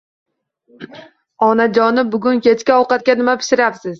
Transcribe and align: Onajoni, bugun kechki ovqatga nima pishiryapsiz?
Onajoni, 1.49 2.05
bugun 2.15 2.43
kechki 2.47 2.75
ovqatga 2.79 3.17
nima 3.23 3.39
pishiryapsiz? 3.43 3.89